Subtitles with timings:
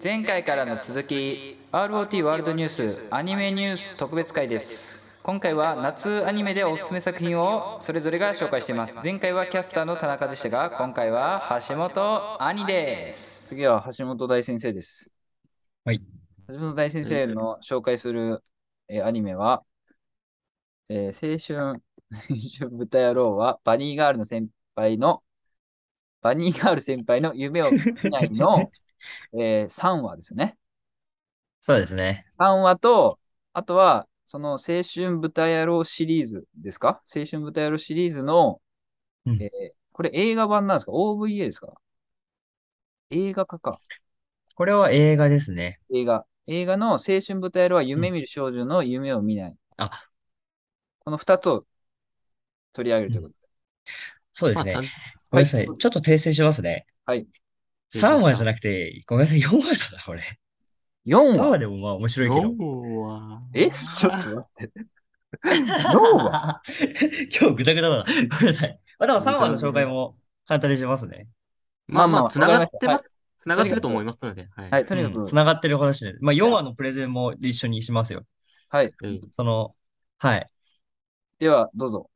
[0.00, 5.18] 前回からの続き ROT ワールドニュースアニメニュース特別会です。
[5.24, 8.96] 今回は夏アニメでおすすめ作品をそれぞれが紹介しています。
[9.02, 13.48] 前回はキャスターの田中でしたが今回は橋本兄です。
[13.48, 15.12] 次は橋本大先生です。
[15.84, 16.00] はい。
[16.48, 18.40] 橋本大先生の紹介する、
[18.86, 19.64] えーアニメは、
[20.88, 21.82] えー青春
[22.14, 25.24] 青春豚野郎はバニーガールの先輩の
[26.20, 27.78] バニーガール先輩の夢を見
[28.10, 28.70] ないの、
[29.34, 30.56] えー3話ですね。
[31.60, 32.24] そうですね。
[32.38, 33.18] 3話と、
[33.52, 37.02] あとは、その青春豚野郎シリーズですか？
[37.14, 38.60] 青春豚野郎シリーズの、
[39.26, 41.74] うんえーこれ映画版なんですか ?OVA ですか？
[43.10, 43.80] 映画化か。
[44.54, 45.80] これは映画ですね。
[45.92, 46.24] 映画。
[46.46, 49.56] 映画の青春豚野郎は夢見る少女の夢を見ない。
[49.76, 50.08] あ、
[51.00, 51.66] この2つを
[52.72, 53.48] 取り上げるということで。
[54.32, 54.74] そうですね。
[54.74, 54.82] まあ
[55.30, 56.86] ごめんなさいちょっと訂正しますね。
[57.04, 57.26] はい。
[57.94, 59.40] 3話じゃなくて、ごめんなさい。
[59.40, 60.22] 4話だな、これ。
[61.06, 62.42] 4 3話話でもまあ面白いけど。
[62.42, 62.56] 4
[63.00, 63.42] は。
[63.54, 63.70] え？
[63.70, 64.72] ちょっと待って。
[65.42, 66.62] 4話？
[67.40, 68.04] 今日グダグダだな。
[68.04, 68.80] ごめんなさい。
[68.98, 71.28] まあでも3話の紹介も簡単にしますね。
[71.86, 73.10] まあまあ、つながってまます。
[73.38, 74.48] つながってると思いますので。
[74.54, 74.70] はい。
[74.70, 76.14] はい、とにかく、つながってる話で。
[76.20, 78.26] まあ4話のプレゼンも一緒にしますよ。
[78.68, 78.92] はい。
[79.02, 79.74] うんその、
[80.18, 80.46] はい。
[81.38, 82.10] では、どうぞ。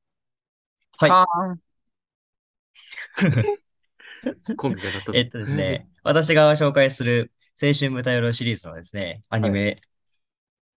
[0.98, 1.61] はいカーン
[4.56, 5.18] コンビが立った。
[5.18, 9.80] えっとですね、私が紹介する青春豚夜シリーズのですね、アニメ。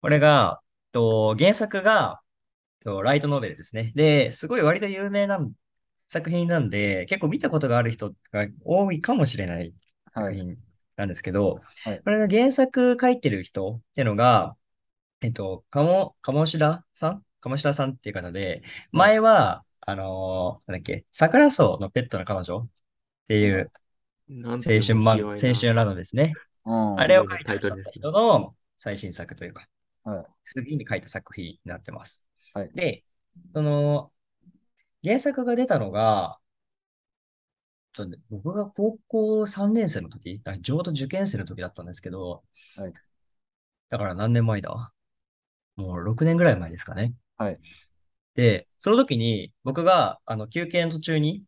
[0.01, 2.21] これが、と原作が
[2.83, 3.91] とライトノベルですね。
[3.95, 5.39] で、すごい割と有名な
[6.07, 9.73] 作品なんで、結構見たことがある人が多いかもしれない
[10.13, 10.35] はい。
[10.35, 10.57] 作品
[10.95, 14.55] なんですけど、はいこれの原作書いてる人っていうのが、
[15.21, 17.25] えっと、鴨、鴨志田さん？
[17.41, 22.67] 鴨志田さんっていう方で、前は、あのーなんだっけ、桜草のペットの彼女
[23.25, 23.71] っていう
[24.29, 26.33] 青春漫、面白いな青春ラノですね。
[26.65, 26.99] うん。
[26.99, 29.67] あれを書いてらっしゃった人の最新作というか、
[30.03, 32.23] はい次に書いた作品になってます。
[32.53, 33.03] はいで、
[33.53, 34.11] その、
[35.03, 36.37] 原作が出たのが、
[37.93, 42.43] とね僕が高校3年生の時、だちょうど受験生の時だったんですけど、
[42.75, 42.93] はい
[43.89, 44.91] だから何年前だ？
[45.75, 47.13] もう6年ぐらい前ですかね。
[47.37, 47.59] はい
[48.35, 51.43] で、その時に僕があの休憩の途中に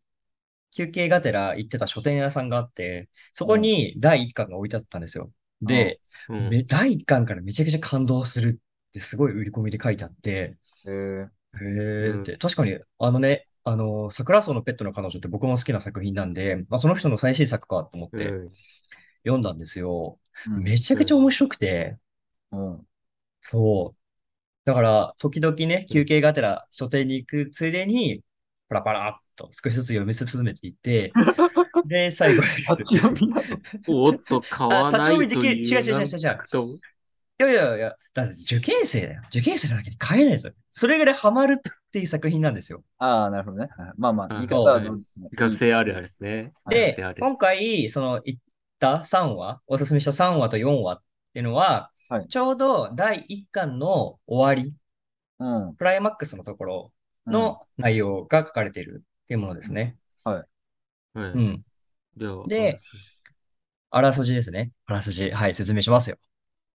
[0.74, 5.32] 休憩がてら行ってた書店屋さんがあって、そこに第1巻が置いてあったんですよ。
[5.62, 6.48] で、うん。
[6.50, 10.56] め第1巻からめちゃくちゃ感動するってすごい売り込みで書いてあって、
[10.86, 11.28] えー、
[11.64, 12.20] へーうん。
[12.22, 18.50] って、確かに、あのね、あの、桜草のペットの彼女って僕も好きな作品なんで、まあ、その人の最新作かと思ってうん。
[19.24, 20.18] 読んだんですよ。
[20.46, 20.62] うん。
[20.62, 21.98] めちゃくちゃ面白くて、
[22.52, 22.86] うん。
[23.40, 23.98] そう。
[24.64, 28.22] だから、時々ね、休憩がてら書店に行くついでに、
[28.68, 31.12] パラパラっと少しずつ読み進めていって、
[31.86, 34.04] で、最後に、立ち読みなの？
[34.04, 35.54] おっと、買わないとあ立ち読みできる？
[35.54, 36.80] 違う違う違う違う
[37.40, 39.22] いやいやいや、だって受験生だよ。
[39.28, 40.52] 受験生なだけに買えないですよ。
[40.70, 42.82] それぐらいハマるっていう作品なんですよ。
[42.98, 43.68] ああ、なるほどね。
[43.76, 44.82] はいまあまあ、うん言い方は
[45.34, 46.52] 学生あるあるですね。
[46.68, 48.38] で今回、その言っ
[48.80, 54.74] た3話、おすすめした3話と4話っていうのは、はいちょうど第1巻の終わり、
[55.38, 55.74] うん。
[55.76, 56.92] クライマックスのところ
[57.26, 59.98] の内容が書かれているっていうものですね。
[60.24, 60.44] はい
[61.14, 61.62] うん。
[62.16, 62.78] ではで、
[63.90, 64.72] あらすじですね。
[64.86, 65.30] あらすじ。
[65.30, 66.16] はい、説明しますよ。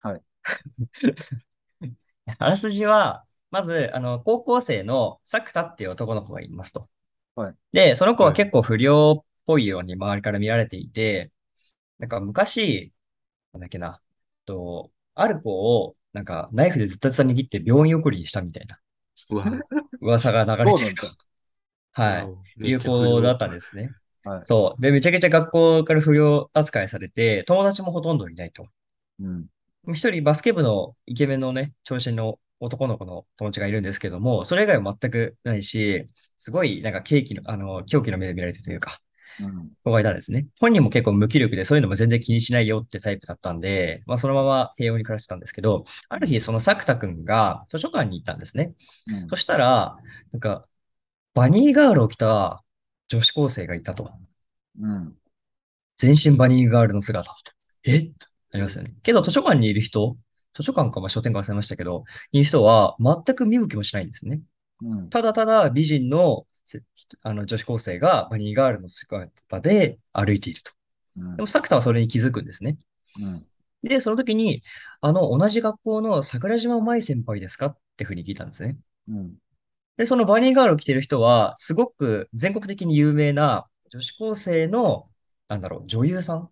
[0.02, 0.22] はい。
[2.40, 6.90] あらすじは、まず、あの、高校生の作田っていう男の子がいますと。
[7.36, 11.32] はいで、その子ははい結構不良っぽいように周りから見られていて、
[12.00, 12.92] なんか昔、
[13.54, 14.02] なんだっけな、
[14.46, 15.52] と、ある子
[15.84, 18.80] を、なんかナイフでずったずた握って病院送りにしたみたいな
[20.02, 21.08] 噂が流れてると。
[21.94, 22.20] は
[22.62, 22.70] い。
[22.70, 23.92] いう子だったんですね。
[24.24, 24.42] はい。
[24.46, 24.82] そう。
[24.82, 28.68] で、めちゃくちゃ学校から不良扱いされて、友達もほとんどいないと。
[29.20, 29.46] うん。
[29.94, 36.08] 一人バスケ部のイケメンのね、長身の男の子の友達がいるんですけども、それ以外は全くないし、
[36.38, 39.00] すごいなんかケーキの、あの、狂気の目で見られてるというか、
[39.40, 39.72] うん。
[39.84, 40.48] 子がいたんですね。
[40.60, 48.74] 本人も結構無気力でそういうのも全然気にしないよってタイプだったんで、まあそのまま平穏に暮らしてたんですけど、ある日その作田くんが図書館に行ったんですね。
[49.08, 49.98] うんそしたら、
[50.34, 50.68] なんか、
[51.40, 52.66] バニーガールを着た
[53.08, 54.12] 女子高生がいたと。
[54.82, 55.14] うん。
[55.96, 57.34] 全身バニーガールの姿。
[57.86, 58.02] え？
[58.02, 58.10] と
[58.52, 58.94] なりますよね。
[59.04, 60.18] けど図書館にいる人、
[60.54, 62.04] 図書館かまあ書店か忘れましたけど、
[62.34, 64.42] いる人は全く見向きもしないんですね。
[64.84, 65.10] うん。
[65.10, 66.82] ただただ美人のせ
[67.24, 70.74] あの女子高生がバニーガールの姿で歩いていると。
[71.20, 72.76] うんでも作田はそれに気づくんですね。
[73.18, 73.46] うん。
[73.82, 74.62] で、その時に、
[75.00, 77.68] あの、同じ学校の桜島舞先輩ですか？
[77.68, 78.78] ってふうに聞いたんですね。
[79.08, 79.36] うん。
[80.00, 85.10] で、そのバニーガールを着てる人は、すごく全国的に有名な女子高生の、
[85.50, 86.50] なんだろう、女優さん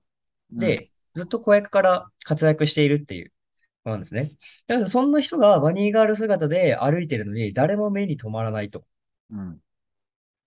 [0.51, 3.31] で、ずっと子役から活躍しているっていう
[3.85, 4.33] 子なんですね。
[4.67, 8.83] だからそんな人がバニーガール姿で歩いてるのに誰も目に留まらないと。
[9.31, 9.59] うん。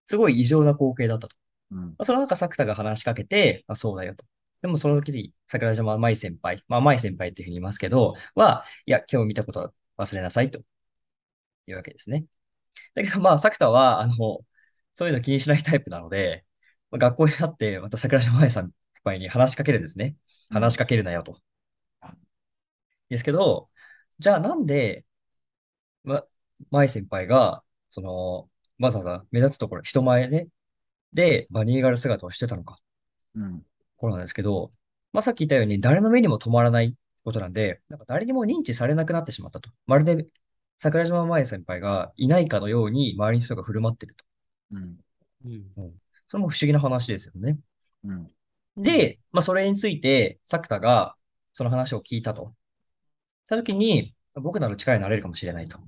[0.05, 1.37] すごい異常な光景だったと。
[1.71, 1.79] うん。
[1.79, 4.27] まあその中、作田が話しかけて、あ、そうだよと。
[4.61, 10.61] でもその時に桜島舞先輩、まあ舞先輩っていうふうに言いますけど、は、いや、今日見たことは忘れなさいと
[11.67, 12.27] いうわけですね。
[12.95, 14.15] だけどまあ、作田は、あの、
[14.95, 16.45] そういうの気にしないタイプなので、
[16.91, 18.71] まあ学校にあって、また桜島舞先
[19.05, 20.17] 輩に話しかけるんですね。
[20.51, 21.39] 話しかけるなよと。
[23.09, 23.71] ですけど、
[24.19, 25.05] じゃあなんで、
[26.05, 26.25] ま、
[26.71, 28.49] 舞先輩が、その、
[28.79, 30.49] わざわざ目立つところ、人前で、
[31.13, 32.79] で、バニーガール姿をしてたのか。
[33.35, 33.65] うん。
[33.97, 34.73] ころなんですけど、
[35.13, 36.95] まあ、さっき言ったように誰の目にも止まらない
[37.25, 39.71] ことなんで、なんか誰にも認知されなくなってしまったと。
[39.87, 40.27] まるで
[40.81, 44.25] 桜島麻衣先輩がいないかのように周りの人が振る舞ってると。
[44.73, 44.97] うん。
[45.45, 45.93] うん。
[46.27, 47.59] それも不思議な話ですよね。
[48.03, 48.31] うん。
[48.79, 51.17] で、まあ、それについて、作田が
[51.53, 52.55] その話を聞いたと。
[53.45, 55.79] したときに、僕なら力になれるかもしれないと。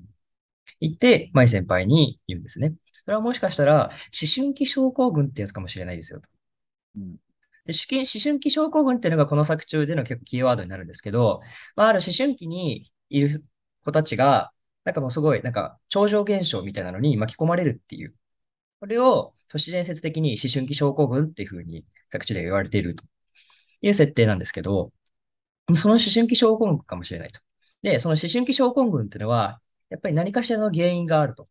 [0.78, 2.74] 言って、舞先輩に言うんですね。
[3.06, 3.92] それはもしかしたら、思
[4.34, 6.28] 春期症候群ってやつかもしれないですよと。
[6.96, 7.16] うん。
[7.64, 11.40] で思春思春期症候群っていうのがこの作中での結構キーワードになるんですけど、
[11.76, 13.42] まあ、ある思春期にいる
[13.84, 14.51] 子たちが、
[14.84, 18.14] なんかもうすごい、なんか超常現象みたいなのに巻き込まれるっていう。
[18.80, 23.04] これを都市伝説的に思春期症候群っていうふうに作中で言われていると
[23.80, 24.92] いう設定なんですけど、
[25.76, 27.40] その思春期症候群かもしれないと。
[27.82, 31.48] で、その思春期症候群っていうのは、やっぱり何かしらの原因があると。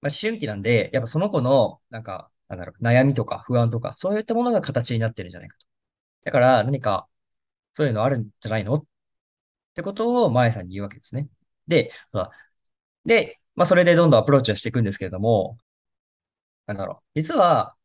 [0.00, 5.66] まあ、思春期なんで、やっぱその子の、なんか、なんだろう、悩みとか不安とか、そういったものが形になってるんじゃないかと。
[6.24, 7.08] だから、何か、
[7.72, 8.74] そういうのあるんじゃないの？
[8.76, 8.84] っ
[9.74, 11.28] てことを、前さんに言うわけですね。
[11.68, 12.30] で、まあ
[13.06, 15.58] で、まあ、それでどんどんアプローチはしていくんですけれども、
[16.66, 17.76] なんだろう、実は、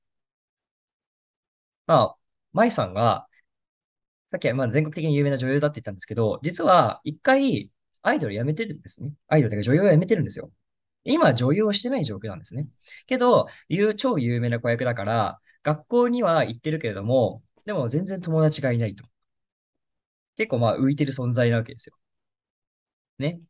[1.88, 2.18] まあ、
[2.54, 3.28] 舞さんが、
[4.30, 7.70] さっきはまあ全国的に有名な女優だって言ったんですけど、実は一回
[8.02, 9.12] アイドル辞めてるんですね。
[9.28, 10.52] アイドルというか女優を辞めてるんですよ。
[11.04, 12.68] 今女優をしてない状況なんですね。
[13.08, 19.06] けど、有超有名な子役だから、学校には行ってるけれども、でも全然友達がいないと。
[20.38, 21.96] 結構まあ浮いてる存在なわけですよ。
[23.18, 23.42] ね。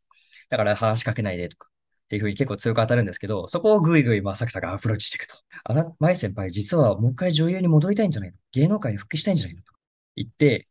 [0.51, 1.69] だから話しかけないでとか。
[1.69, 5.36] っていうふうに結構強く当たるんですけど、そこをぐいぐい、まあ、作田がアプローチしていくと。
[5.63, 8.38] あな、舞先輩、実はもう一回女優に戻りたいんじゃないの？
[8.51, 9.62] 芸能界に復帰したいんじゃないの？
[9.62, 9.80] とか
[10.18, 10.68] 言って、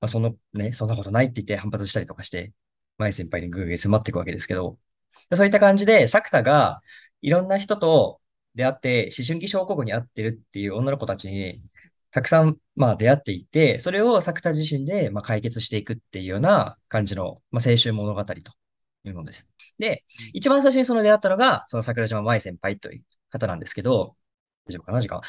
[0.00, 2.52] まあ、そのね、そんなことないって言って反発したりとかして、
[2.98, 4.78] 舞先輩にぐいぐい迫っていくわけですけど、
[5.34, 6.82] そういった感じで、作田が
[7.20, 8.20] いろんな人と
[8.54, 11.60] 出会って、思春期症候群に合ってるっていう女の子たちに、
[12.12, 18.34] たくさん、まあ、出会っていって、それを作田自身で、まあ、解決していくっていうような感じの、まあ、青春物語と
[19.04, 19.48] いうものです。
[19.78, 24.16] で、一番最初にその出会ったのが、その桜島舞先輩という方なんですけど、
[24.66, 25.00] 大丈夫かな？
[25.00, 25.20] 時間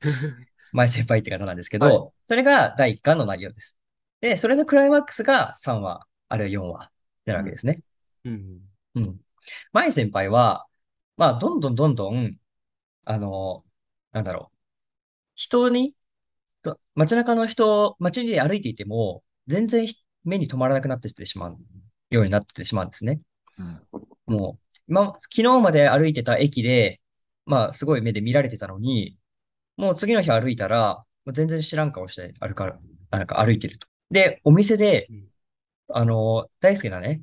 [0.72, 3.78] 舞先輩って方なんですけど、はいそれが第1巻の内容です。
[4.20, 6.88] で、それのクライマックスが3話、あるいは4話に
[7.26, 7.82] なるわけですね。
[8.24, 8.60] うん。
[8.94, 9.20] うん。
[9.72, 10.66] 舞先輩は、
[11.18, 12.36] まあ、どんどんどんどん、
[13.04, 13.64] あの、
[14.12, 14.56] なんだろう。
[15.34, 15.94] 人に、
[16.62, 21.58] と街中の人、街で歩いていても、全然ひ目に留まらなくなってしまう
[22.14, 23.20] ようになってしまうんですね。
[23.58, 23.82] うん。
[24.26, 27.00] もう、今、昨日まで歩いてた駅で、
[27.46, 29.18] まあ、すごい目で見られてたのに、
[29.76, 32.78] もう次の日歩いたら、もう全然知らん顔して歩か、
[33.10, 33.86] なんか歩いてると。
[34.10, 35.24] で、お店でうん、
[35.88, 37.22] あの、大好きなね、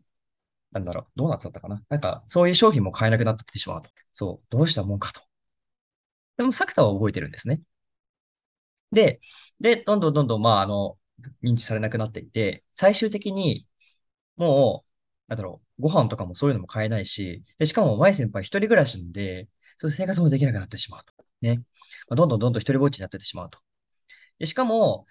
[0.72, 1.82] なんだろう、ドーナツだったかな？
[1.90, 3.90] なんか、そういう商品も買えなくなってしまうと。
[4.14, 5.22] そう、どうしたもんかと。
[6.38, 7.62] でも、作田は覚えてるんですね。
[8.92, 9.20] で、
[9.60, 10.98] で、どんどんどんどん、まあ、あの、
[11.44, 13.66] 認知されなくなっていって、最終的に、
[14.42, 14.90] もう、
[15.30, 21.14] なんだろう、ご飯とかもそういうのも買えないし、で、しかも、舞先輩一人暮らしなんで、そういう生活もできなくなってしまうと。
[21.42, 21.58] ね。
[22.10, 23.60] まあどんどんどんどん一人ぼっちになっててしまうと。
[24.40, 25.06] で、しかも、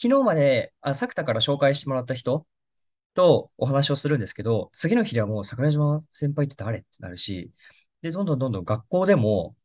[0.00, 2.46] 昨日まで、あ、作田から紹介してもらった人
[3.14, 7.52] とお話をするんですけど、次の日ではもう桜島先輩って誰ってなるし、
[8.02, 9.56] で、どんどんどんどん学校でも、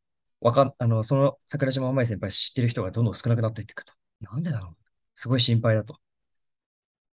[0.41, 3.93] わか、あの、その桜島舞先輩知ってる人がどんどん少なくなっていってくと。
[4.21, 4.77] なんでだろう
[5.15, 5.99] すごい心配だと。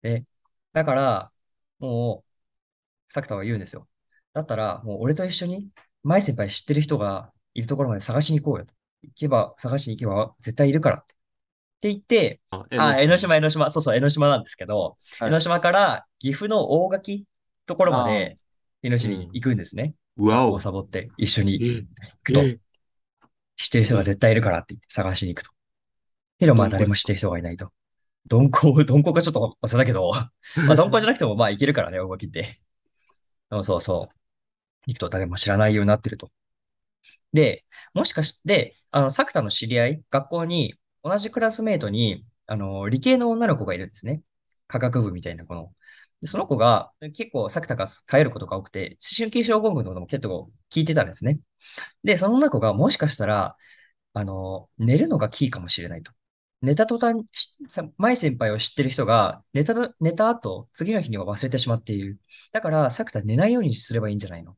[0.02, 0.26] で、
[0.74, 1.33] だから、
[1.84, 3.88] もう、作田は言うんですよ。
[4.34, 5.70] だったら、もう俺と一緒に、
[6.04, 8.74] 舞先輩知ってる人がいるところまで探しに行こうよと。
[9.02, 11.14] 行けば、探しに行けば絶対いるからって。
[11.14, 11.18] っ
[11.82, 17.26] て言って、あ、あ、江ノ島、江ノ島、そうそう、江ノ島なんですけど、はい江ノ島から岐阜の大垣
[17.66, 18.40] ところまで、
[18.82, 19.94] 江ノ島に行くんですね。
[20.16, 20.60] うわお。
[20.60, 21.88] サボって一緒にえ行
[22.24, 22.42] くと。
[22.42, 22.60] え
[23.58, 25.52] 知ってる人が絶対いるからって言って探しに行くと。
[26.40, 27.72] けど、まあ誰も知ってる人がいないと。
[28.30, 30.12] 鈍行、 鈍行がちょっと忘れたけど、
[30.66, 32.62] まあ鈍行じゃなくてもまあ行けるからね、大垣って。
[33.52, 34.16] そうそうそう。
[34.88, 36.32] 行くと誰も知らないようになってると。
[37.34, 44.22] で、もしかして、あの、作田の知り合い、学校に同じクラスメイトに、あの、理系の女の子がいるんですね。
[44.68, 45.74] 科学部みたいな子の。
[46.22, 51.40] でその子が結構作田が耐えることが多くて、思春期症候群のことも結構聞いてたんですね。
[52.04, 53.58] で、その女の子がもしかしたら、
[54.14, 56.14] あの、寝るのがキーかもしれないと。
[56.64, 62.20] 寝た途端、しさ舞先輩を知ってる人が、寝たと、寝た後、次の日には忘れてしまっている。
[62.54, 64.54] だから、作田寝ないようにすればいいんじゃないの？
[64.54, 64.56] っ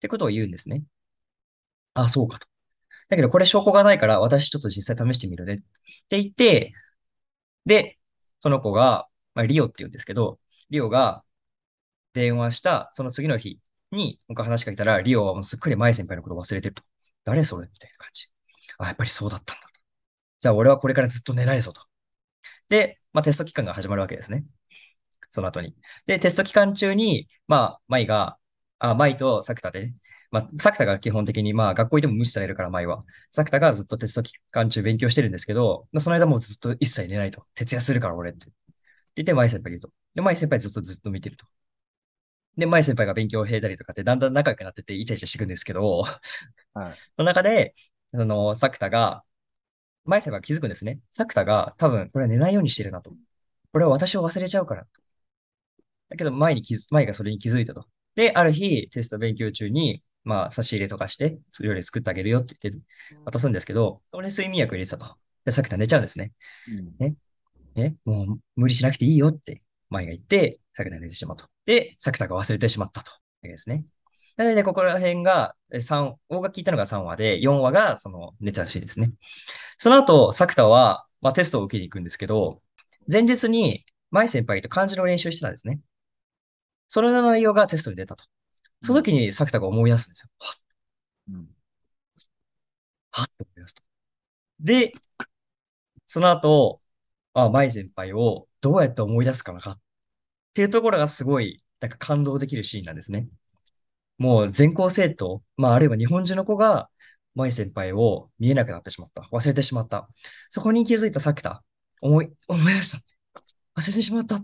[0.00, 0.82] てことを言うんですね。
[1.94, 2.48] あ、そうかと。
[3.08, 5.54] だけど、これ証拠がないから、私ちょっと実際試してみるね。
[5.54, 5.56] っ
[6.08, 6.72] て言って、
[7.64, 7.96] で、
[8.40, 10.40] その子が、まあ、リオって言うんですけど、
[10.70, 11.22] リオが
[12.12, 13.60] 電話した、その次の日
[13.92, 16.82] に、僕が話しかけたら、リオはもうすっかり舞先輩のことを忘れてると。
[17.24, 17.68] 誰それ？
[17.72, 18.28] みたいな感じ。
[18.78, 19.63] あ、やっぱりそうだったんだ。
[20.40, 21.82] じゃあ俺はこれからずっと寝ないぞと。
[22.68, 24.44] で、まあテスト期間が始まるわけですね。
[25.34, 25.74] その後に。
[26.06, 28.38] で、テスト期間中に、まあ、舞が、
[28.78, 29.94] あ、舞と作田でね、
[30.30, 33.04] まあ、作田が基本的に、まあ、学校行っても無視されるから、舞は。
[33.32, 37.44] 作田がずっとテスト期間中勉強してるんですけど、まあ、その間もうずっと一切寝ないと。
[37.54, 38.46] 徹夜するから俺って。
[38.46, 38.54] って
[39.16, 39.92] 言って、舞先輩に言うと。
[40.14, 41.46] で、舞先輩ずっとずっと見てると。
[42.56, 46.04] で、舞先輩が勉強を経たりとかって、だんだん仲良くなってて、イチャイチャしていくんですけど、
[46.74, 46.98] はい。
[47.16, 47.74] その中で、
[48.14, 49.24] その、作田が、
[50.04, 51.00] 舞先輩が気づくんですね。
[51.10, 53.12] 作田が多分、これは寝ないようにしてるなと。
[53.72, 54.86] これは私を忘れちゃうから。
[56.10, 57.86] だけど、前に気づ、舞がそれに気づいたと。
[58.14, 62.80] で、ある日、テスト勉強中に、まあ、差し入れとかして、料理作ってあげるよって言って
[63.24, 65.16] 渡すんですけど、俺睡眠薬入れてたと。
[65.44, 66.32] で、作田寝ちゃうんですね。
[66.98, 67.16] うん
[67.74, 71.46] ね、もう無理しなくていいよって、舞が言って、作田が寝てしまうと。
[71.66, 73.10] で、作田が忘れてしまったと。
[73.42, 73.84] ですね。
[74.36, 79.12] なので、ここら辺が、え三大が聞いたのが3話で、4話が、その、寝たらしいですね。
[79.78, 82.62] その後、作田は、まあ、テストを受けに行くんですけど、
[83.10, 85.80] 前日に、舞先輩と漢字の練習してたんですね。
[86.88, 88.24] それの内容がテストに出たと。
[88.82, 90.30] その時に作田が思い出すんですよ。
[90.38, 90.62] はっ、
[91.34, 91.48] うん
[93.10, 93.82] はっと思い出すと。
[94.60, 94.94] で、
[96.06, 96.80] その後、
[97.34, 99.80] あ、舞先輩をどうやって思い出すかなかっ
[100.54, 103.28] ていうところがすごい、なんか感動できるシーンなんですね。
[104.18, 106.88] もう全校生徒、まああるいは日本中の子が、
[107.34, 109.28] 舞先輩を見えなくなってしまった。
[109.32, 110.08] 忘れてしまった。
[110.48, 111.64] そこに気づいた作田、
[112.00, 112.98] 思い、思い出した。
[113.80, 114.40] 忘れてしまった。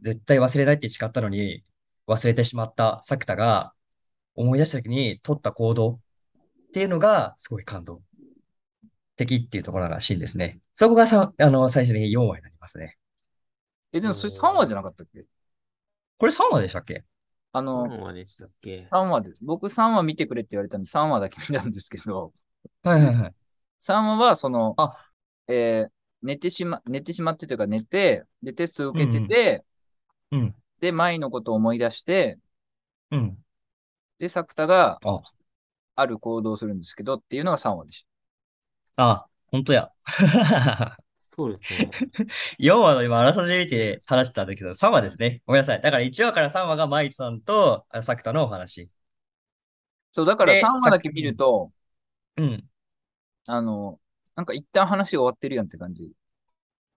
[0.00, 1.64] 絶対忘れないって誓ったのに、
[2.06, 3.72] 忘れてしまった作田が、
[4.34, 5.98] 思い出した時に取った行動っ
[6.74, 8.02] ていうのが、すごい感動
[9.16, 10.60] 的っていうところらしいんですね。
[10.74, 12.98] そこがさ、あの、最初に4話になりますね。
[13.94, 15.24] え、でもそれ3話じゃなかったっけ？
[16.18, 17.04] これ3話でしたっけ？
[17.56, 19.44] あの、何話でしたっけ？3話です。
[19.44, 22.32] 僕3話見てくれって言われたんで3話だけ見たんですけど、
[22.82, 23.34] はいはいはい。
[23.78, 25.10] 3話はその、あ
[25.48, 25.90] えー
[26.22, 29.64] 寝てしま、寝てしまってというか寝て、で、テスト受けてて、
[30.32, 30.54] うん。
[30.80, 32.38] で、舞のことを思い出して、
[33.10, 33.38] うん。
[34.18, 35.20] で、作田があ、
[35.94, 38.06] ある行動をするんですけどっていうのが3話でし
[38.96, 39.90] あ、本当や。
[41.36, 41.94] そうですね。
[42.58, 45.42] 4話の今、あらさじ見て話してたんだけど、3話ですね。
[45.46, 45.82] ごめんなさい。
[45.82, 48.88] だから1話から3話がマイさんとあ作田のお話。
[48.88, 48.92] た。
[50.12, 51.72] そう、だからで3話だけ見ると、
[52.36, 52.68] うん。
[53.46, 54.00] あの、
[54.34, 56.12] なんか一旦話が終わってるやんって感じ。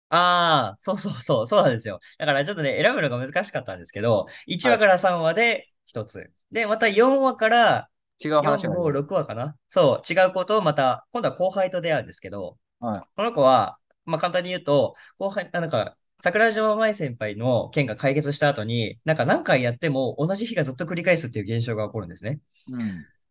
[0.10, 2.00] ああ、そうそうそう、そうなんですよ。
[2.17, 6.31] だからちょっとね、選ぶのが難しかったんですけど、1話から3話で1つ。
[6.51, 8.91] で、また4話から4、違う話があ5、る。
[8.91, 13.10] 6話かなそう、違う子とまた、今度は後輩と出会うんですけど、はい。
[13.15, 13.77] この子は、
[14.09, 22.39] まあ簡単に言うと、後輩、あなんか、桜島舞先輩の件が解決した後に、なんか何回やっても同じ日がずっと繰り返すっていう現象が起こるんですね。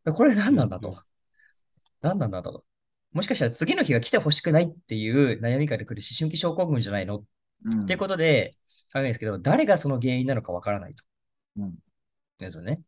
[0.06, 0.14] うん。
[0.14, 1.02] これ何なんだうんうんと。
[2.00, 2.64] 何なんだと。
[3.12, 7.24] もしかしたら次の日が来てほしくないっていう悩みから来る思春期症候群じゃないの？
[7.64, 7.82] うん。
[7.82, 8.54] っていうことで
[8.92, 11.04] 考えるんですけど、誰がその原因なのかわからないと。
[11.58, 11.74] うん。
[12.38, 12.80] ですよね。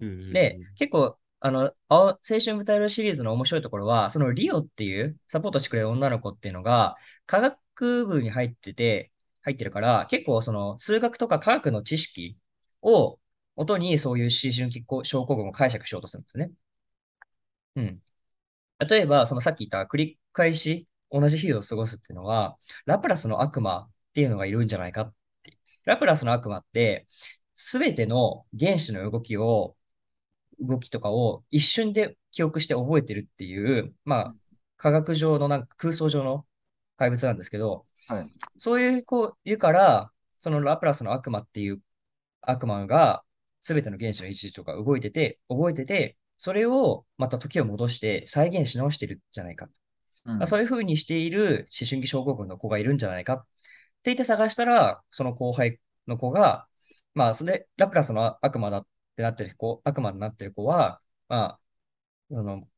[0.00, 6.96] うんうんうんで、結構、あの、青春舞台裏シリーズの面白いところは、そのリオっていうサポートしてくれる女の子っていうのが、
[7.26, 12.38] 科学部に入ってて、入ってるから、結構その数学とか科学の知識
[12.80, 13.18] を
[13.56, 16.50] 元にそういう思春期症候群を解釈しようとするんですね。
[17.76, 18.02] うん。
[18.88, 25.58] 例えば、そのさっき言った繰り返し同じ日を過ごすっていうのは、ラプラスの悪魔っていうのがいるんじゃないかって。
[25.84, 27.06] ラプラスの悪魔って、
[27.54, 29.76] すべての原子の動きを
[30.60, 34.34] 動きとかを一瞬で記憶して覚えてるっていう、まあ、
[34.76, 36.44] 科学上のなんか空想上の
[36.96, 38.32] 怪物なんですけど、はい。
[38.56, 41.80] そういう子言うから、そのラプラスの悪魔っていう
[42.42, 43.22] 悪魔が
[43.60, 49.68] 全ての原子の位置とか動いてて、覚えてて、それをまた時を戻して再現し直してるんじゃないか。
[50.26, 50.38] うん。
[50.38, 53.34] まあそういう風にしている思春期症候群の子がいるんじゃないか。
[53.34, 53.46] って
[54.06, 56.66] 言って探したら、その後輩の子が、
[57.14, 61.60] まあ、それ、ラプラスの悪魔だってなってる子、悪魔になってる子は、まあ、
[62.30, 62.68] その、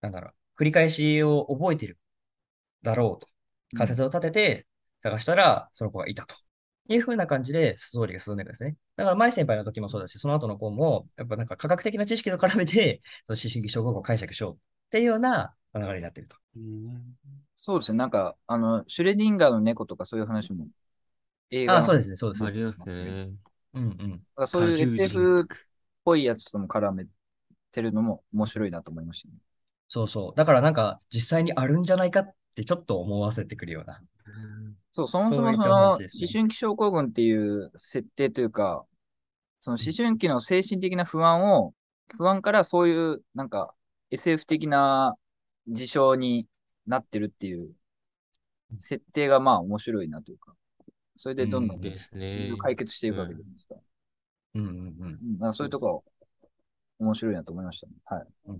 [0.00, 1.98] なんだろう、繰り返しを覚えてる
[2.82, 3.28] だろうと。
[3.76, 4.66] 仮説を立てて
[5.02, 6.36] 探したら、その子がいたと。
[6.88, 8.76] いう風な感じでストーリーが進んでいくんですね。
[8.96, 14.58] だから、舞先輩の時もそうだし、その後の子も、やっぱなんか科学的な知識と絡めて、 その思春期症候群を解釈しようっ
[14.90, 16.36] ていうような流れになっていると。
[17.56, 17.98] そうですね。
[17.98, 20.66] なんか、あの、シュレディンガーの猫とかそういう話も
[21.50, 22.44] 映画あ、そうですね、そうです。
[22.44, 23.30] ありますね。
[23.72, 24.22] うんうん。
[24.36, 25.44] かそういう SF っ
[26.04, 27.06] ぽいやつとも絡め
[27.72, 29.34] てるのも面白いなと思いましたね。
[29.88, 30.36] そうそう。
[30.36, 34.00] だからなんか、実際にあるんじゃないかってちょっと思わせてくるような。
[34.92, 35.98] そう、そもそもその思
[36.32, 38.84] 春期症候群っていう設定というか、
[39.60, 41.74] その思春期の精神的な不安を、
[42.16, 43.74] 不安からそういうなんか
[44.10, 45.16] SF 的な
[45.68, 46.48] 事象に
[46.86, 47.70] なってるっていう
[48.78, 50.54] 設定がまあ面白いなというか、
[51.16, 51.80] それでどんどん。
[51.80, 53.74] 解決していくわけじゃないですか。
[53.74, 53.93] うん
[54.54, 55.18] うんうん。
[55.40, 56.04] うん、そういうとこ
[56.98, 57.92] 面白いなと思いましたね。
[58.04, 58.26] はい。
[58.46, 58.58] うん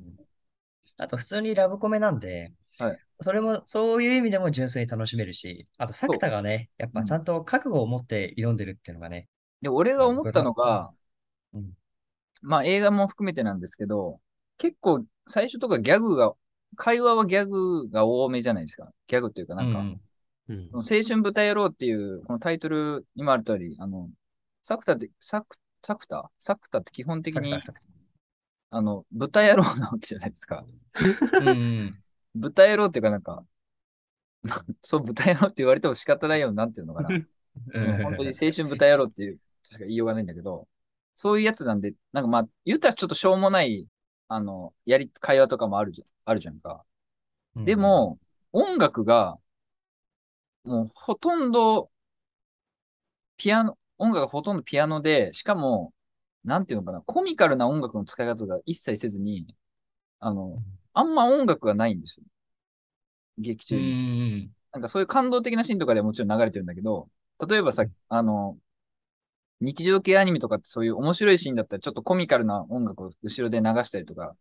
[0.96, 9.28] あと、普通にラブコメなんで、はいそれも、そういう意味でも純粋に楽しめるし、あと、作田がね、やっぱちゃんと覚悟を持って挑んでるっていうのがね、
[9.62, 10.90] で、俺が思ったのが、
[11.52, 11.72] うん
[12.42, 14.20] まあ映画も含めてなんですけど、
[14.58, 16.34] 結構最初とかギャグが、
[16.76, 18.90] 会話はギャグが多めじゃないですか。
[19.06, 20.00] ギャグというかなんか、うん
[20.48, 24.10] うん青春豚野郎っていう、このタイトルにもある通り、あの、
[24.62, 27.54] 作田って、作、作田作田って基本的に。
[28.70, 30.64] あの、豚野郎なわけじゃないですか。
[31.40, 32.02] うんうん。
[32.34, 33.44] 豚野郎っていうかなんか、
[34.82, 37.08] そう、豚野郎って言われても仕方ないようになんていうのかな。
[38.02, 40.66] 本当に青春豚野郎っていうしか言いようがないんだけど、
[41.14, 43.88] そういうやつなんで、なんかまあ、言ったらちょっとしょうもない、
[44.28, 46.84] あの、やり、会話とかもあるじゃん、あるじゃんか。
[47.54, 48.18] うんで、も、
[48.52, 49.38] 音楽が、
[50.64, 51.90] もうほとんど、
[53.36, 55.92] ピアノ、音楽がほとんどピアノで、しかも、
[56.44, 59.46] なんていうのかな、コミカルな音楽の使い方が一切せずに、
[60.20, 60.58] あの、
[60.92, 62.24] あんま音楽がないんですよ。
[63.38, 64.46] 劇中に。
[64.46, 67.08] んなんかそういう感動的なシーンとかではもちろん流れてるんだけど、
[67.48, 68.58] 例えばさ、あの、
[69.60, 74.36] 日常系アニメとかってそういう面白いシーンだったらちょっとコミカルな音楽を後ろで流したりとか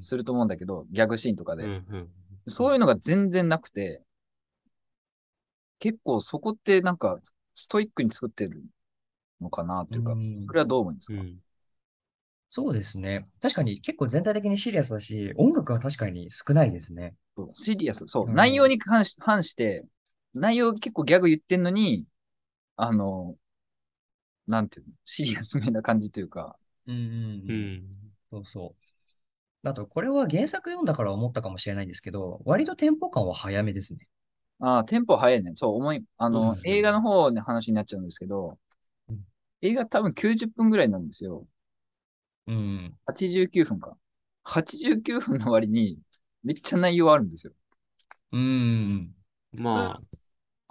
[0.00, 1.64] すると思うんだけど、ギャグシーンとかで。
[1.64, 2.08] うんうん
[2.50, 4.02] そういうのが全然なくて、
[5.78, 7.20] 結構そこってなんか
[7.58, 8.62] ストイックに作ってる
[9.40, 11.38] のかなというか、うんそれはどう思いますか、うん
[12.50, 13.26] そうですね。
[13.42, 17.14] 確かに結構全体的にシリアスだし、音楽は確かに少ないですね。
[17.36, 19.84] そうシリアス、そう、うん内容に関し反して、
[20.34, 22.06] 内容結構ギャグ言ってんのに、
[22.76, 23.36] あの、
[24.46, 27.06] なんていうの、シリアスめな感じというか、うんうんう
[27.48, 27.90] うんん。
[28.30, 28.76] そうそ
[29.64, 29.68] う。
[29.68, 34.08] あと、これは原作読んだから思ったかもしれないんですけど、割とテンポ感は早めですね。
[34.60, 35.52] ああ、テンポ早いね。
[35.54, 38.58] そう、思い、あの、そうですね映画の方の話になっちゃうんですけど
[39.08, 39.24] うん、
[39.62, 41.46] 映画多分90分ぐらいなんですよ。
[42.46, 42.98] うん。
[43.06, 43.96] 89分か。
[44.44, 45.98] 89分の割に、
[46.42, 47.52] めっちゃ内容あるんですよ。
[48.32, 49.14] うん。
[49.52, 50.00] ま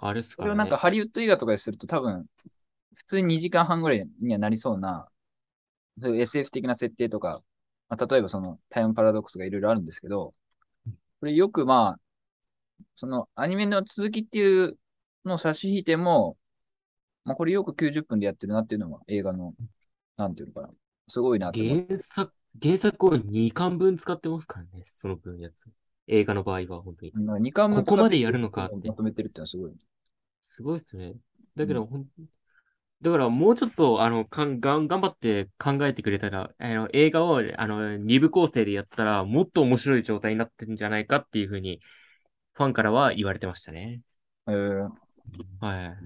[0.00, 0.46] あ、あれっすかね。
[0.46, 2.26] それをなんかハリウッド映画とかですると多分、
[2.94, 5.08] 普通に2時間半ぐらいにはなりそうな、
[6.02, 7.42] そういう SF 的な設定とか、
[7.88, 10.34] まあ、例えばそのタイムパラドックスがいろいろあるんですけど、
[11.20, 12.00] これよくまあ、
[12.96, 14.78] そのアニメの続きっていう
[15.24, 16.36] のを差し引いても、
[17.24, 19.54] まあこれよく90分でやってるなっていうのは映画の、
[20.16, 20.70] なんていうのかな。
[21.08, 21.86] すごいなって思う。
[21.86, 25.66] 原作、原作を2巻分使ってますからね、その分やつ。
[26.06, 27.12] 映画の場合は本当に。
[27.14, 29.72] 2巻ここまでやるのかってまとめてるってのはすごい。
[30.42, 31.14] すごいですね。
[31.56, 32.06] だけど、ほん、
[33.02, 41.80] だからもうちょっと、あの、かん、がん、頑張って考えてくれたら、あの、映画を、あの、二部構成でやったら、もっと面白い状態になってるんじゃないかっていうふうに、
[42.58, 44.00] ファンからは言われてましたね。
[44.48, 44.90] えー、
[45.60, 45.96] はい。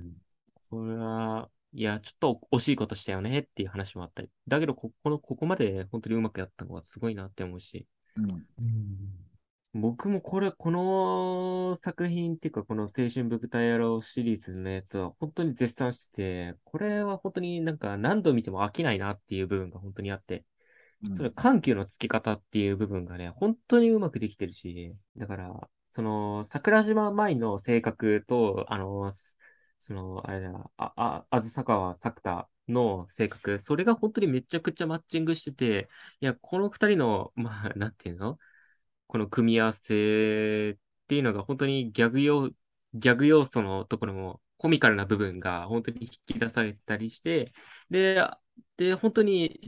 [0.69, 4.29] これは、いや、ちょっと惜しいことしたよねっていう話もあったり。
[4.47, 7.87] だけど、ここの、ここまで本当にうまくやったのはすごいなって思うし。
[8.17, 9.81] うん。
[9.81, 20.45] 僕もこれ、この作品っていうか、この青春豚野郎シリーズのやつは本当に絶賛してて、これは本当になんか何度見ても飽きないなっていう部分が本当にあって、
[21.03, 29.13] うんそれ緩急のつけ方っていう部分がね、本当にうまくできてるし、だから、その、桜島舞の性格と、あの、
[29.79, 35.89] その、あれだ、あ、あ、ずさ川作田の性格、それが本当にめちゃくちゃマッチングしてて、
[36.21, 38.39] いや、この二人の、まあ、なんていうの？
[39.07, 40.77] この組み合わせっ
[41.09, 47.53] ていうのが本当にギャグ要、ギャグ要素のところもコミカルな部分が本当に引き出されたりして、
[47.91, 48.27] で、
[48.79, 49.61] で、本当に、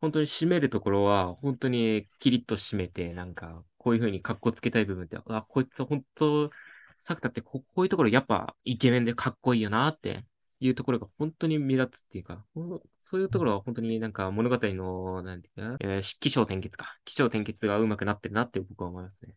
[0.00, 6.50] 本当に締めるところは本当にキリッと締めて、なんか、こういう風に格好つけたい部分って、あ、こいつ本当、
[6.98, 10.26] 作田ってここういうところやっぱイケメンでかっこいいよなって
[10.60, 16.98] いうところが本当に目立つっていうか、ほんそういうところは本当になんか物語の、なんていうかな、えー起承転結か。
[17.06, 19.34] 起承転結がうまくなってるなって僕は思いますね。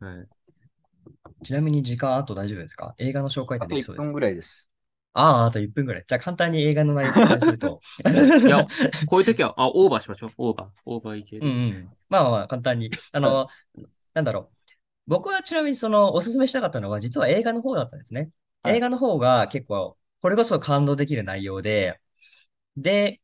[0.00, 0.28] はい。
[1.44, 2.94] ちなみに時間あと大丈夫ですか？
[2.98, 4.68] 映画の紹介ってあと1できそうですか分ぐらいです。
[5.14, 6.04] ああ、あと1分ぐらい。
[6.06, 7.80] じゃあ簡単に映画の内容を説明すると。
[8.46, 8.66] いや、
[9.06, 10.30] こういう時は、あ、オーバーしましょう。
[10.38, 10.70] オーバー。
[10.86, 11.46] オーバーいける。
[11.46, 11.90] うんうん。
[12.08, 12.90] まあまあまあ、簡単に。
[13.12, 13.46] あの、
[14.14, 14.56] なんだろう。
[15.06, 18.30] 僕はちなみにその、おすすめしたかったのは、実は映画の方だったんですね。
[18.62, 22.00] はい映画の方が結構、これこそ感動できる内容で、
[22.76, 23.20] で、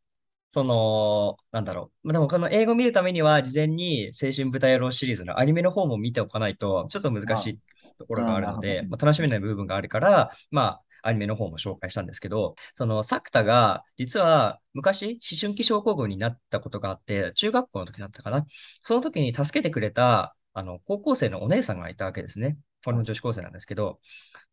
[0.51, 2.09] その、なんだろう。
[2.09, 7.59] まあでもこの英語を見るためには、事前に青春舞台野郎シリーズのアニメの方も見ておかないと、ちょっと難しい
[7.99, 18.47] ところがあるので、まあ、楽しめない部分があるから、まあ、アニメの方も紹介したんですけど、その作田が、実は昔、思春期症候群になったことがあって、中学校の時だったかな。
[18.83, 22.59] その時に助けてくれた、あの、高校生のお姉さんがいたわけですね。
[22.85, 24.01] これも女子高生なんですけど、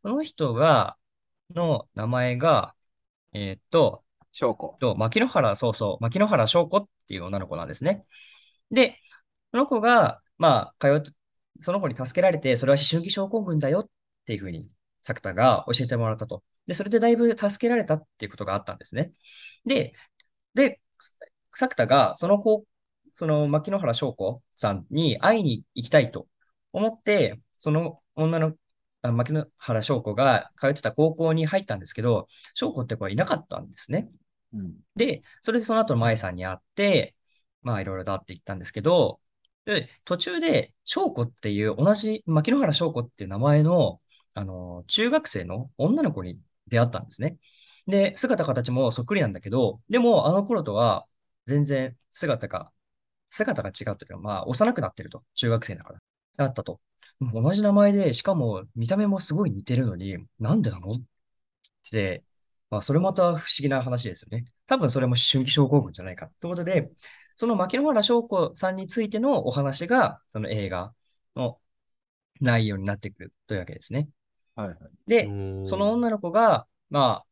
[0.04, 0.98] その人が、
[1.54, 2.76] の名前が、
[3.34, 4.78] えーっと、証拠。
[4.80, 8.06] と、牧野原、そうそう、牧野原翔子っていう女の子なんですね。
[8.72, 9.00] で、
[9.52, 11.12] その子が、まあ、通って、
[11.62, 13.90] その子に助けられて、それは思春期症候群だよっ
[14.26, 14.70] ていうふうに、
[15.06, 16.44] 作田が教えてもらったと。
[16.66, 19.12] で、それでだいぶ助けられたっていうことがあったんですね。
[19.64, 19.94] で、
[20.56, 20.82] で、
[21.54, 22.66] 作田が、その子、
[23.14, 26.28] その牧野原翔子さんに会いに行きたいと
[26.74, 28.56] 思って、その女の、
[29.04, 34.10] あ牧野原翔子が通ってた高校に入ったんですけど、翔子って子はいなかったんですね。
[34.54, 34.74] うん。
[34.96, 37.16] で、それでその後、舞さんに会って、
[37.62, 39.20] まあ、いろいろだって言ったんですけど、
[39.66, 44.02] で、途中で、翔子っていう、同じ、牧野原翔子っていう名前の、
[44.36, 47.38] あの、中学生の女の子に出会ったんですね。
[47.88, 51.08] で、姿形もそっくりなんだけど、でも、あの頃とは、
[51.48, 52.72] 全然姿が、
[53.30, 55.24] 姿が違うっていうか、まあ、幼くなってると。
[55.36, 56.00] 中学生だから。
[56.38, 56.82] だったと。
[57.34, 61.02] 同じ名前で、しかも、見た目もすごい似てるのに、なんでなのっ
[61.92, 62.24] て、
[62.70, 64.46] まあ、それまた不思議な話ですよね。
[64.68, 66.30] 多分それも春期症候群じゃないか。
[66.40, 66.92] ということで、
[67.36, 70.94] その牧野原翔子さんについてのお話が、その映画
[71.36, 71.60] の
[72.42, 74.10] 内容になってくるというわけですね。
[74.56, 74.78] はいはい。
[75.08, 77.26] で、うんその女の子が、まあ、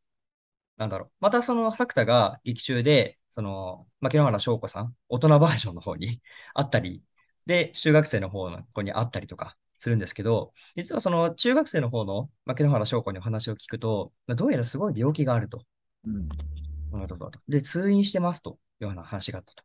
[0.76, 1.10] なんだろう。
[1.20, 6.20] またその作田が劇中で、その、牧野原翔子さん、大人バージョンの方に
[6.54, 7.02] 会ったり、
[7.46, 15.64] で、中学生の方の子に会ったりとかするんですけど、実はその中学生の方の牧野原翔子にお話を聞くと、まあどうやらすごい病気があると。
[16.06, 16.28] うん。
[16.28, 19.64] なるほどで、通院してますというような話があったと。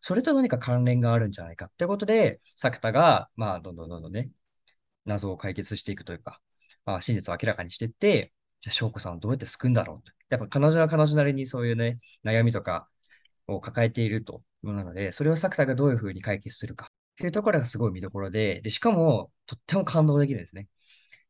[0.00, 4.30] それと何か関連があるんじゃないかってことで、作田が、まあ、どんどんどんどんね、
[5.04, 6.40] 謎を解決していくというか、
[6.88, 10.10] まあ、真実を明らかにしてって、じゃあ、翔子さんをどうやって救うんだろうと。
[10.30, 12.88] やっぱ彼女は彼女なりにそういうね、悩みとか
[13.46, 20.66] を抱えているというのなので、それを作田がどういうふうに解決するかっていうところがすごい見どころで、で、しかも、とっても感動できるんですね。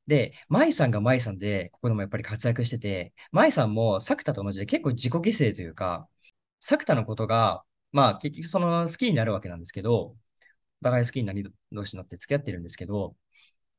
[0.07, 6.09] で、舞さんが舞さんで、ここでもやっぱり活躍してて、舞さんも作田と同じで結構自己犠牲というか、
[6.61, 10.17] 作田のことが、まあ結局その好きになるわけなんですけど、
[10.83, 13.17] お互い好きになり同士になって付き合ってるんですけど、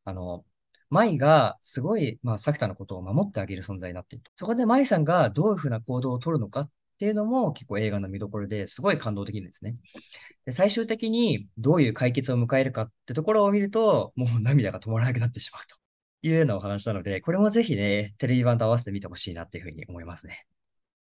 [0.06, 0.46] あの、
[0.90, 4.26] 舞がすごい、まあ作田のことを守ってあげる存在になっている。
[4.36, 9.76] そこで舞さんがどういうふうな行動を取るのかっていうのも結構映画の見どころですごい感動的ですね。
[10.46, 15.76] で最終的にどういう解決を迎えるかってところを見ると、もう涙が止まらなくなってしまうと。
[16.22, 20.46] いうようなお話なので、これもぜひね、テレビ版と合わせて見てほしいなっていうふうに思いますね。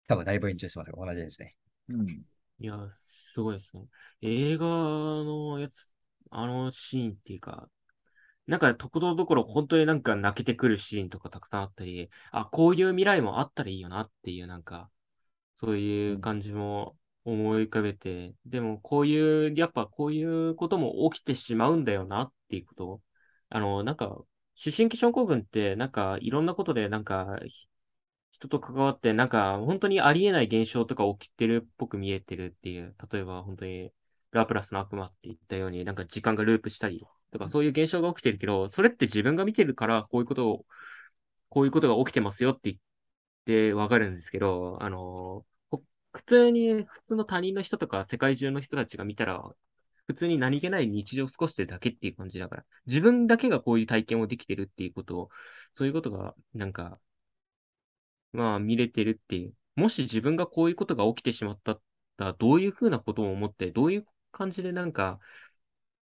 [0.09, 1.55] 多分だいぶ延長してますが、同じですね。
[1.89, 2.07] うん。
[2.07, 3.85] いや、すごいですね。
[4.21, 5.91] 映画のやつ、
[6.31, 7.69] あのシーンっていうか、
[8.47, 14.91] なんか、ところどころ本当になんか泣けてくるシーンとかたくさんあったり、あ、こういう未来もあったらいいよなっていう、なんか、
[15.57, 22.87] そういう感じも思い浮かべて、でもこういう、やっぱこういうことも起きてしまうんだよなっていうこと。
[22.89, 23.03] を、
[23.49, 24.27] あの、なんか、思
[24.77, 27.39] 春期症候群って、なんか、いろんなことで、なんか、
[28.31, 33.93] 人と関わって、なんか、本当にありえない現象とか起きてるっぽく見えてるっていう、例えば本当に、
[34.33, 37.05] ラプラスの悪魔って言ったように、なんか時間がループしたり
[37.39, 40.67] とか、そういう現象が起きてるけど、それって自分が見てるから、こういうことを、
[41.49, 42.79] こういうことが起きてますよって言っ
[43.47, 49.43] てわかるんですけど、あの、ほ普通に、普通の他人の人とか世界中の人たちが見たら、
[50.07, 55.29] 普通に何気ない日常を過ごしてるだけっていう感じだから、自分だけがこういう体験をできてるっていうことを、
[55.75, 57.01] そういうことが、なんか、
[58.33, 59.55] まあ見れてるっていう。
[59.77, 61.81] もし自分がこういうことが起きてしまった
[62.19, 65.19] ら、どういうふうなことを思って、どういう感じでなんか、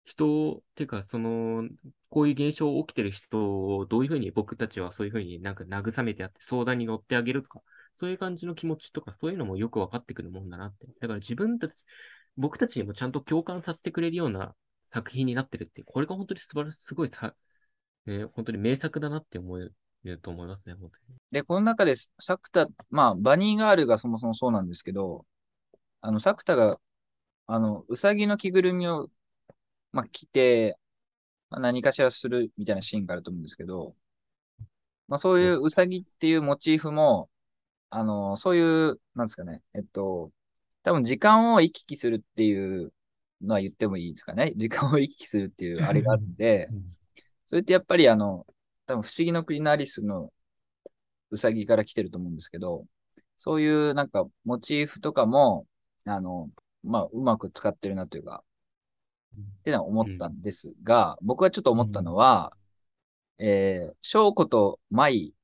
[0.04, 1.68] 人を、ていうか、その、
[2.10, 7.60] こういう現象起きてる人をどういうふうに僕たちはそういうふうになんか慰めてやって相談に乗ってあげるとか、
[7.96, 10.86] そういう感じの気持ちとか、そういうのもよくわかってくるもんだなって。
[11.00, 11.74] だから自分たち、
[12.36, 14.54] 僕たちにもちゃんと共感させてくれるような
[14.86, 17.34] 作品になってるって、これが本当に素晴らしい、すごいさ、
[18.06, 19.68] ね、本当に名作だなって思え
[20.04, 21.18] ると思いますね、本当に。
[21.30, 25.26] で、この中で、作田、まあ、バニーガールがそもそもそうなんですけど、
[26.00, 26.78] あの、作田が、
[27.46, 29.08] あの、うさぎの着ぐるみを、
[29.92, 30.78] まあ、着て、
[31.50, 33.94] まあ、何かしらするみたいなシーンがあると思うんですけど、
[35.08, 37.28] まあそういううさぎっていうモチーフも、
[37.90, 40.32] あの、そういう、なんですかね、えっと、
[40.82, 42.92] 多分時間を行き来するっていう
[43.42, 44.54] のは言ってもいいですかね。
[44.56, 46.34] 時間を行き来するっていうあれがあるん。
[46.36, 46.70] で、
[47.46, 48.46] それってやっぱりあの、
[48.86, 50.32] 多分不思議の国のアリスの
[51.30, 52.86] うさぎから来てると思うんですけど、
[53.36, 55.66] そういうなんかモチーフとかも、
[56.06, 56.48] あの、
[56.82, 58.42] まあ、うまく使ってるなというか、
[59.38, 62.52] ってのは思ったんですが、僕はちょっと思ったのは、
[63.38, 65.34] えー、翔子と舞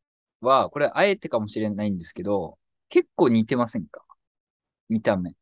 [0.41, 4.03] は、これあえてかもしれないんですけど、結構似てませんか？
[4.89, 5.35] 見た目。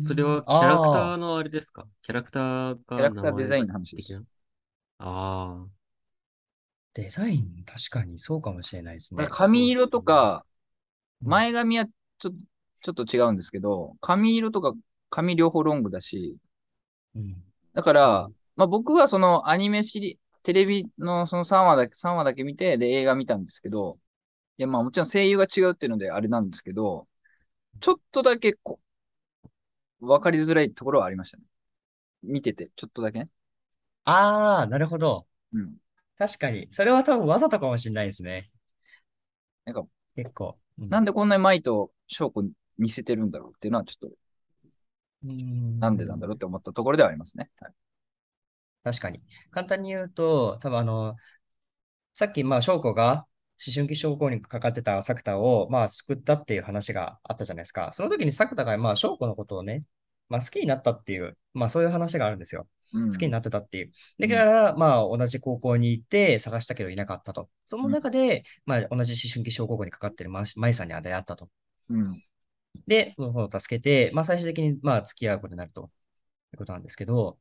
[0.00, 1.86] それはキャラクターのあれですか？
[2.02, 4.22] キャラクターがキャラクターデザインの話です。
[4.98, 5.66] ああ。
[6.94, 9.26] デザイン、確かにそうかもしれないですね。
[9.30, 12.38] 髪色とか、うん前髪はちょっと、
[12.80, 14.72] ちょっと違うんですけど、髪色とか
[15.10, 16.38] 髪両方ロングだし、
[17.14, 17.36] うん
[17.74, 23.98] だから、まあ僕はそのアニメシリ、テレビのその3話だけ、3話だけ見て、で映画見たんですけど、
[24.58, 27.08] いやまあもちろん声優が違うっていうのであれなんですけど、
[27.80, 28.80] ちょっとだけこ
[30.00, 31.44] う、わかりづらいところはありましたね。
[32.22, 33.28] 見てて、ちょっとだけね。
[34.04, 35.26] ああ、なるほど。
[35.52, 35.76] うん。
[36.18, 36.68] 確かに。
[36.70, 38.50] それは多分わざとかもしれないですね。
[39.64, 40.58] なんか、結構。
[40.78, 44.14] うんなんでこんなに舞と翔子に似せてるんだろうっていうのはちょっと、うん
[45.22, 47.50] なんでなんだろうって思ったところではありますね。
[47.60, 47.72] はい
[48.82, 49.20] 確かに。
[49.50, 51.16] 簡単に言うと、多分あの、
[52.14, 53.26] さっき、まあ、翔子が
[53.64, 57.90] 思春期症候にかかってた作田を、まあ、救ったっていう話があったじゃないですか。
[57.92, 59.82] その時に作田が、まあ、翔子のことをね、
[60.28, 62.66] まあ、好きになったっていう、まあ、そういう話があるんですよ。
[62.92, 63.86] うん好きになってたっていう。
[64.18, 67.48] うんだから、まあ、同じ高校に行って探したけどいなかったと。
[67.66, 71.48] その中で、まあ、同じ思春期症候群にかかってるま舞さんには出会ったと。
[71.90, 72.22] うん。
[72.86, 75.90] で、その子を助けて、まあ、最終的に、まあ、付き合うことになると
[76.52, 77.38] いうことなんですけど、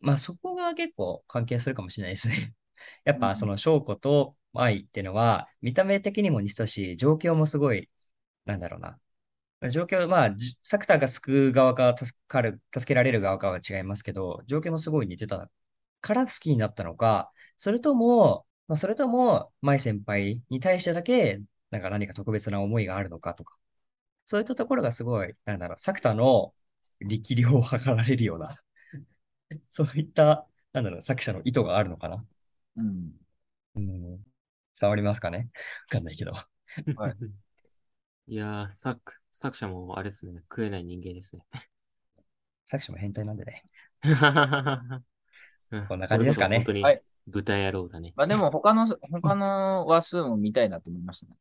[0.00, 2.54] まあ、そこが結構関係するかもしれないですね。
[3.04, 7.90] やっぱ、その翔子と愛っていうのは、見た目的にも似てたし、状況もすごい、
[8.44, 9.00] なんだろうな。
[9.70, 15.50] 状況、まあ、じ作田が救う側か助かる、助けられる側かは違いますけど、状況もすごい似てた
[16.02, 23.56] から好きになったのか、それとも、まあ、それとも、舞先輩に対してだけ、なんか何か特別な思いがあるのかとか、
[24.26, 26.54] そういったところがすごい、なんだろう、作田の
[27.00, 28.60] 力量を図られるような、
[29.68, 32.26] そういった、なんだろう、作者の意図があるのかな。
[32.76, 33.12] うん。
[33.74, 34.24] うん、
[34.80, 35.38] 伝わりますかね？
[35.38, 35.44] わ
[35.90, 36.32] かんないけど。
[36.32, 37.16] はい
[38.28, 41.42] いやー、作、作者もあれですね、食えない人間ですね。
[42.66, 43.62] 作者も変態なんでね。
[44.02, 44.08] う
[45.78, 48.12] んこんな感じですかね本当にはい豚野郎だね。
[48.16, 51.36] まあでも他の、他の話数も見たいなと思いましたね。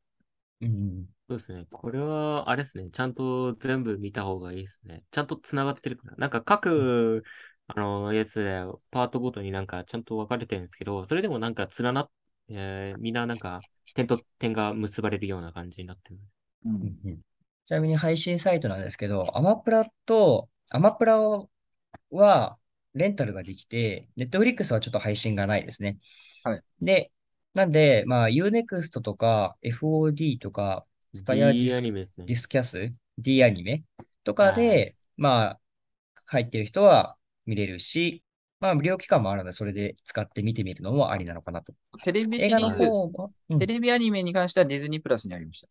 [0.61, 1.05] うん。
[1.27, 1.65] そうですね。
[1.71, 2.89] これは、あれですね。
[2.91, 5.03] ちゃんと全部見た方がいいですね。
[5.11, 6.15] ちゃんと繋がってるから。
[6.17, 7.23] なんか各、
[7.67, 12.11] あの、やつで、パートごとになんかちゃんと分かれてるんですけど、それでもなんか連なっ、
[12.49, 13.65] えーみんななんか
[13.95, 16.19] 点と点が結ばれるような感じになってる。
[16.65, 16.69] う。
[16.69, 17.21] うんん
[17.65, 21.17] ちなみに配信サイトなんですけど、アマプラと、アマプラ
[22.11, 22.57] は
[22.93, 25.97] レンタルができて、ネットフリックスはちょっと配信がないですね。
[26.43, 26.63] はい。
[26.81, 27.11] で、
[27.55, 32.37] なんで、まあ、Unext とか FOD とか、スタヤディ D スアニメですねディ。
[32.37, 33.83] スキャス ?D アニメ
[34.25, 35.59] とかで、まあ、
[36.25, 37.15] 入ってる人は
[37.45, 38.23] 見れるし、
[38.59, 41.73] まあ、無料期間もあるので、それで使って見てみるのもありなのかなと。
[42.03, 45.67] テレビシ映画のリーズ、方は、うんテレビアニメに関してはディズニープラスにありました。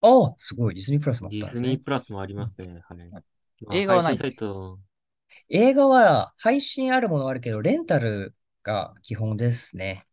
[0.00, 1.68] ああ、すごい、ディズニープラスもあっディたんですね。
[1.68, 2.80] ズニープラスもありますね。
[2.88, 2.98] はい。
[3.08, 4.78] まあ映画はない配信サイト、
[5.50, 10.07] 映画は配信あるものはあるけど、レンタルが基本ですね。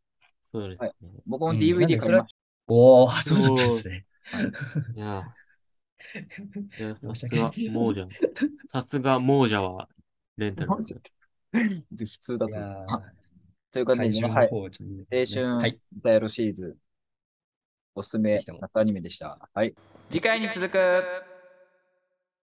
[0.51, 0.91] そうですね。
[1.25, 2.36] 僕もうん DVD なんでそれ買いまし
[2.67, 4.05] おー、そうだったんですね。
[4.95, 5.23] いや、
[6.79, 8.08] いや さすが亡者。
[8.71, 9.88] さすが亡者は、
[10.38, 10.99] レンタルですよ。
[10.99, 11.12] た。
[11.51, 12.53] 普通だと。
[13.71, 14.71] という感じで、配信はい。
[15.12, 15.79] 青春はい。
[15.97, 16.77] 歌やろシリーズ、
[17.93, 18.39] おすすめ
[18.73, 19.49] アニメでした。
[19.53, 19.75] はい。
[20.10, 21.24] 次回に続く